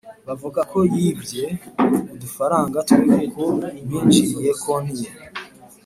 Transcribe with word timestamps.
Bavuga 0.27 0.59
ko 0.71 0.79
yibwe 0.95 1.43
udufaranga 2.13 2.79
twe 2.89 3.01
kuko 3.33 3.41
binjiriye 3.89 4.51
konti 4.63 4.95
ye 5.03 5.09